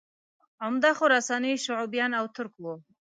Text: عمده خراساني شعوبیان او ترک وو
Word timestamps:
عمده 0.65 0.91
خراساني 0.99 1.51
شعوبیان 1.65 2.11
او 2.19 2.25
ترک 2.35 2.53
وو 2.61 2.73